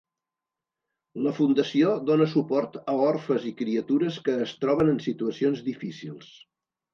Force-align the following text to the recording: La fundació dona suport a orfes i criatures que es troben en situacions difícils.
La 1.25 1.33
fundació 1.39 1.91
dona 2.07 2.27
suport 2.31 2.79
a 2.93 2.95
orfes 3.09 3.45
i 3.51 3.53
criatures 3.59 4.19
que 4.29 4.39
es 4.47 4.55
troben 4.65 4.91
en 4.95 4.99
situacions 5.11 5.63
difícils. 5.69 6.35